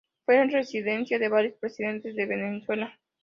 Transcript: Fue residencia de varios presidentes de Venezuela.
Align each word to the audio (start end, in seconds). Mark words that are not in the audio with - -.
Fue 0.25 0.43
residencia 0.47 1.19
de 1.19 1.29
varios 1.29 1.53
presidentes 1.59 2.15
de 2.15 2.25
Venezuela. 2.25 2.97